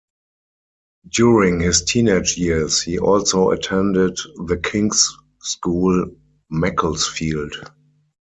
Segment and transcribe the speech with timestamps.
[1.11, 6.15] During his teenage years he also attended The King's School,
[6.49, 7.55] Macclesfield.